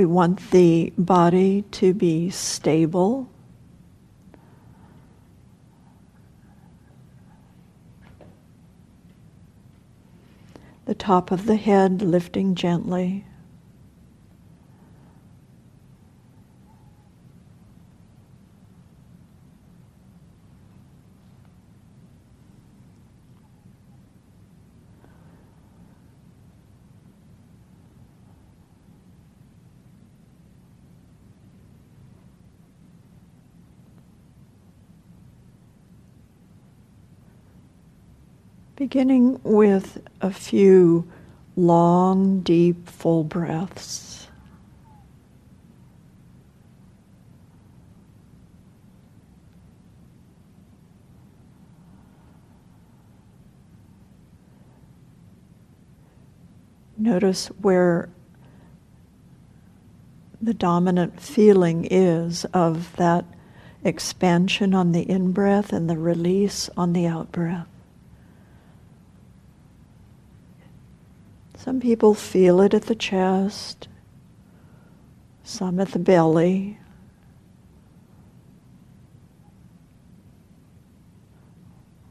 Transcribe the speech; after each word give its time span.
We 0.00 0.06
want 0.06 0.50
the 0.50 0.94
body 0.96 1.60
to 1.72 1.92
be 1.92 2.30
stable. 2.30 3.28
The 10.86 10.94
top 10.94 11.30
of 11.30 11.44
the 11.44 11.56
head 11.56 12.00
lifting 12.00 12.54
gently. 12.54 13.26
Beginning 38.80 39.38
with 39.42 40.00
a 40.22 40.30
few 40.30 41.06
long, 41.54 42.40
deep, 42.40 42.88
full 42.88 43.24
breaths. 43.24 44.26
Notice 56.96 57.48
where 57.48 58.08
the 60.40 60.54
dominant 60.54 61.20
feeling 61.20 61.86
is 61.90 62.46
of 62.54 62.96
that 62.96 63.26
expansion 63.84 64.72
on 64.72 64.92
the 64.92 65.02
in 65.02 65.32
breath 65.32 65.70
and 65.70 65.90
the 65.90 65.98
release 65.98 66.70
on 66.78 66.94
the 66.94 67.06
out 67.06 67.30
breath. 67.30 67.66
Some 71.62 71.78
people 71.78 72.14
feel 72.14 72.62
it 72.62 72.72
at 72.72 72.84
the 72.84 72.94
chest, 72.94 73.86
some 75.42 75.78
at 75.78 75.88
the 75.88 75.98
belly. 75.98 76.78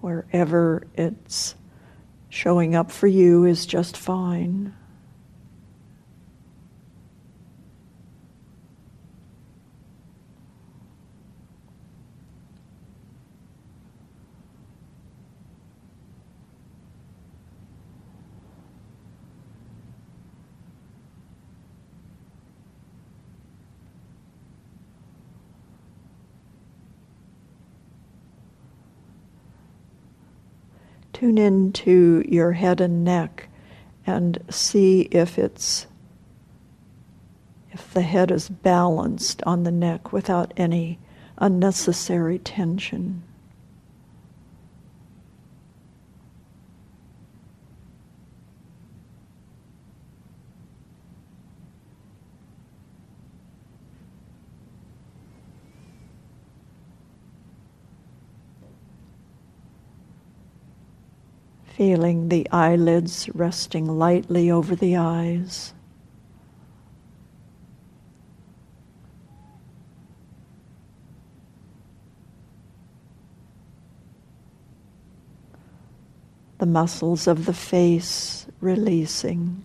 Wherever 0.00 0.86
it's 0.94 1.56
showing 2.30 2.74
up 2.74 2.90
for 2.90 3.06
you 3.06 3.44
is 3.44 3.66
just 3.66 3.98
fine. 3.98 4.74
Tune 31.14 31.38
into 31.38 32.22
your 32.28 32.52
head 32.52 32.80
and 32.80 33.04
neck 33.04 33.48
and 34.06 34.38
see 34.50 35.02
if 35.10 35.38
it's 35.38 35.86
if 37.72 37.92
the 37.92 38.02
head 38.02 38.30
is 38.30 38.48
balanced 38.48 39.42
on 39.44 39.64
the 39.64 39.72
neck 39.72 40.12
without 40.12 40.52
any 40.56 40.98
unnecessary 41.38 42.38
tension. 42.38 43.22
Feeling 61.76 62.28
the 62.28 62.48
eyelids 62.52 63.28
resting 63.34 63.86
lightly 63.98 64.48
over 64.48 64.76
the 64.76 64.96
eyes. 64.96 65.74
The 76.58 76.66
muscles 76.66 77.26
of 77.26 77.44
the 77.44 77.52
face 77.52 78.46
releasing. 78.60 79.64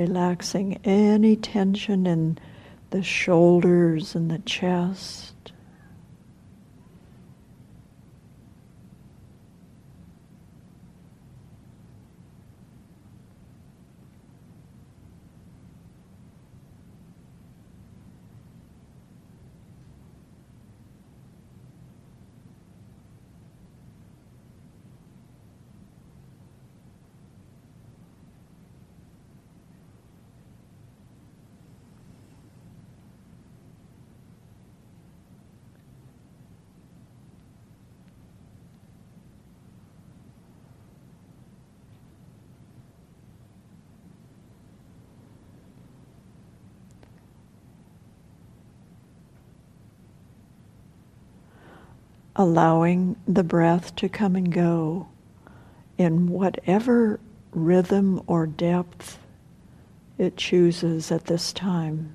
Relaxing 0.00 0.80
any 0.82 1.36
tension 1.36 2.06
in 2.06 2.38
the 2.88 3.02
shoulders 3.02 4.14
and 4.14 4.30
the 4.30 4.38
chest. 4.38 5.34
Allowing 52.40 53.14
the 53.28 53.44
breath 53.44 53.94
to 53.94 54.08
come 54.08 54.34
and 54.34 54.50
go 54.50 55.06
in 55.98 56.26
whatever 56.26 57.20
rhythm 57.50 58.18
or 58.26 58.46
depth 58.46 59.18
it 60.16 60.38
chooses 60.38 61.12
at 61.12 61.26
this 61.26 61.52
time. 61.52 62.14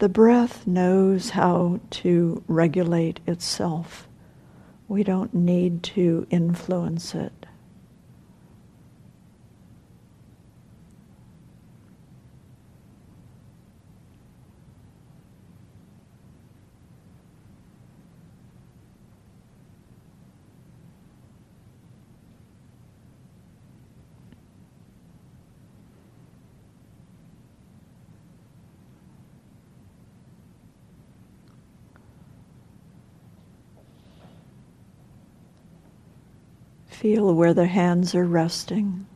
The 0.00 0.08
breath 0.10 0.66
knows 0.66 1.30
how 1.30 1.80
to 1.92 2.44
regulate 2.46 3.20
itself. 3.26 4.06
We 4.86 5.02
don't 5.02 5.32
need 5.32 5.82
to 5.84 6.26
influence 6.28 7.14
it. 7.14 7.37
Feel 36.98 37.32
where 37.32 37.54
the 37.54 37.66
hands 37.66 38.12
are 38.16 38.26
resting. 38.26 39.06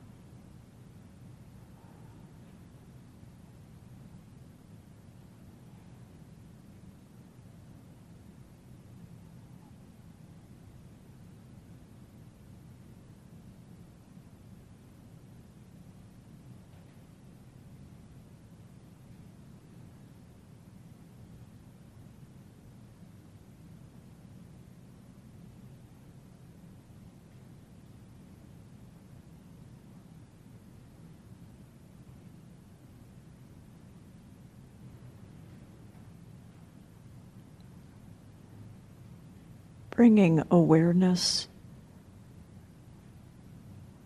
Bringing 39.92 40.42
awareness 40.50 41.48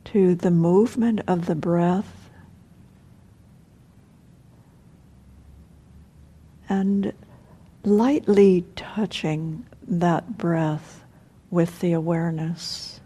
to 0.05 0.35
the 0.35 0.51
movement 0.51 1.21
of 1.27 1.47
the 1.47 1.55
breath 1.55 2.29
and 6.69 7.13
lightly 7.85 8.65
touching 8.75 9.65
that 9.87 10.37
breath 10.37 11.05
with 11.51 11.79
the 11.79 11.93
awareness. 11.93 13.01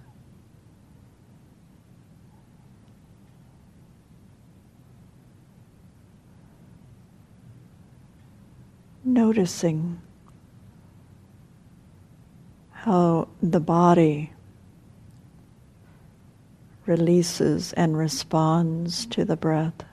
Noticing 9.04 10.00
how 12.84 13.28
the 13.42 13.60
body 13.60 14.32
releases 16.86 17.74
and 17.74 17.94
responds 17.94 19.04
to 19.04 19.22
the 19.22 19.36
breath. 19.36 19.84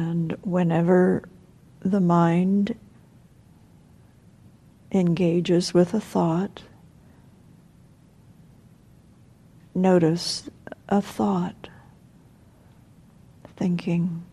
And 0.00 0.34
whenever 0.40 1.28
the 1.80 2.00
mind 2.00 2.74
engages 4.90 5.74
with 5.74 5.92
a 5.92 6.00
thought, 6.00 6.62
notice 9.74 10.48
a 10.88 11.02
thought, 11.02 11.68
thinking. 13.58 14.24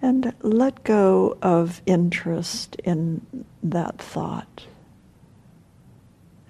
And 0.00 0.32
let 0.40 0.82
go 0.82 1.36
of 1.42 1.82
interest 1.84 2.76
in 2.84 3.44
that 3.62 3.98
thought 3.98 4.64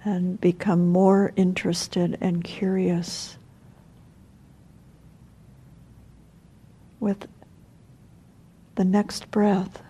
and 0.05 0.39
become 0.39 0.87
more 0.87 1.33
interested 1.35 2.17
and 2.21 2.45
curious 2.45 3.37
with 7.03 7.27
the 8.75 8.85
next 8.85 9.29
breath. 9.29 9.83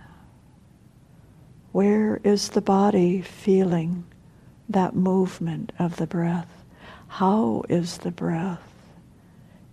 Where 1.72 2.20
is 2.24 2.50
the 2.50 2.62
body 2.62 3.22
feeling 3.22 4.04
that 4.68 4.96
movement 4.96 5.72
of 5.78 5.98
the 5.98 6.08
breath? 6.08 6.50
How 7.08 7.64
is 7.70 8.00
the 8.00 8.12
breath? 8.12 8.64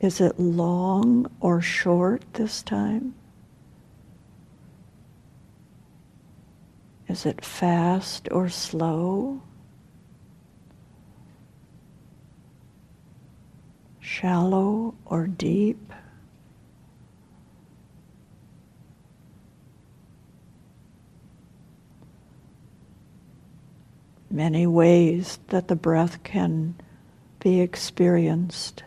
Is 0.00 0.20
it 0.20 0.38
long 0.38 1.30
or 1.40 1.62
short 1.62 2.22
this 2.34 2.62
time? 2.62 3.14
Is 7.08 7.24
it 7.24 7.44
fast 7.44 8.28
or 8.30 8.50
slow? 8.50 9.40
Shallow 13.98 14.94
or 15.06 15.26
deep? 15.26 15.92
Many 24.30 24.66
ways 24.66 25.38
that 25.48 25.68
the 25.68 25.76
breath 25.76 26.22
can 26.22 26.74
be 27.40 27.60
experienced. 27.60 28.82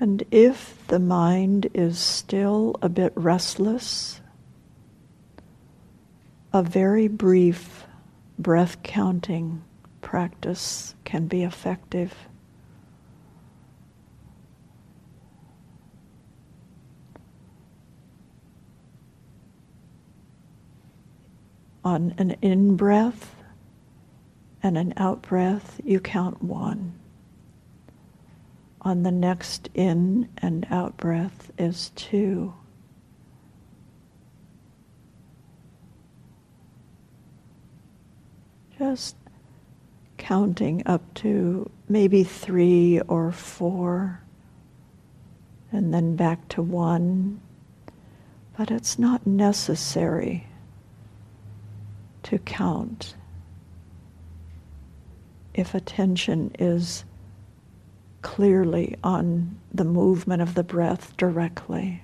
And 0.00 0.24
if 0.30 0.78
the 0.86 0.98
mind 0.98 1.68
is 1.74 1.98
still 1.98 2.74
a 2.80 2.88
bit 2.88 3.12
restless, 3.14 4.22
a 6.54 6.62
very 6.62 7.06
brief 7.06 7.84
breath 8.38 8.82
counting 8.82 9.62
practice 10.00 10.94
can 11.04 11.26
be 11.26 11.42
effective. 11.42 12.14
On 21.84 22.14
an 22.16 22.30
in 22.40 22.74
breath 22.76 23.34
and 24.62 24.78
an 24.78 24.94
out 24.96 25.20
breath, 25.20 25.78
you 25.84 26.00
count 26.00 26.42
one 26.42 26.99
on 28.82 29.02
the 29.02 29.10
next 29.10 29.68
in 29.74 30.28
and 30.38 30.66
out 30.70 30.96
breath 30.96 31.50
is 31.58 31.90
two. 31.94 32.54
Just 38.78 39.16
counting 40.16 40.82
up 40.86 41.02
to 41.14 41.70
maybe 41.88 42.24
three 42.24 43.00
or 43.08 43.32
four, 43.32 44.22
and 45.70 45.92
then 45.92 46.16
back 46.16 46.48
to 46.48 46.62
one. 46.62 47.40
But 48.56 48.70
it's 48.70 48.98
not 48.98 49.26
necessary 49.26 50.46
to 52.22 52.38
count 52.38 53.16
if 55.54 55.74
attention 55.74 56.52
is 56.58 57.04
clearly 58.22 58.96
on 59.02 59.58
the 59.72 59.84
movement 59.84 60.42
of 60.42 60.54
the 60.54 60.64
breath 60.64 61.16
directly. 61.16 62.02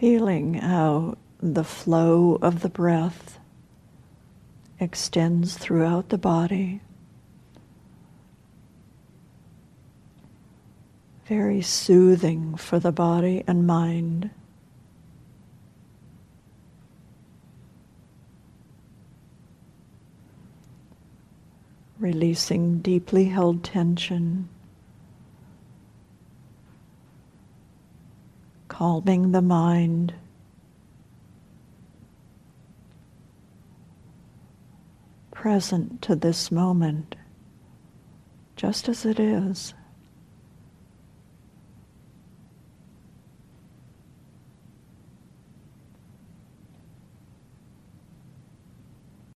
Feeling 0.00 0.54
how 0.54 1.18
the 1.42 1.62
flow 1.62 2.38
of 2.40 2.60
the 2.60 2.70
breath 2.70 3.38
extends 4.78 5.58
throughout 5.58 6.08
the 6.08 6.16
body. 6.16 6.80
Very 11.26 11.60
soothing 11.60 12.54
for 12.56 12.78
the 12.78 12.92
body 12.92 13.44
and 13.46 13.66
mind. 13.66 14.30
Releasing 21.98 22.78
deeply 22.78 23.26
held 23.26 23.62
tension. 23.62 24.48
Calming 28.70 29.32
the 29.32 29.42
mind. 29.42 30.14
present 35.40 36.02
to 36.02 36.14
this 36.14 36.52
moment, 36.52 37.16
just 38.56 38.90
as 38.90 39.06
it 39.06 39.18
is. 39.18 39.72